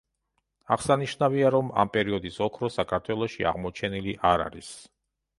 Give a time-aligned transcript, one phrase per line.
[0.75, 4.71] აღსანიშნავია რომ ამ პერიოდის ოქრო საქართველოში აღმოჩენილი არ არის.